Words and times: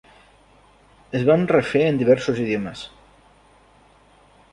Es 1.19 1.25
van 1.29 1.43
refer 1.51 1.83
en 1.89 1.99
diversos 1.99 2.41
idiomes. 2.45 2.81